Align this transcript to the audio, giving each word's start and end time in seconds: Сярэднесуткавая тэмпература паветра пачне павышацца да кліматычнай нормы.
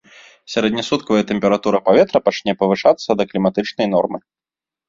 Сярэднесуткавая 0.53 1.23
тэмпература 1.33 1.77
паветра 1.89 2.19
пачне 2.31 2.51
павышацца 2.63 3.09
да 3.21 3.29
кліматычнай 3.33 3.87
нормы. 3.97 4.17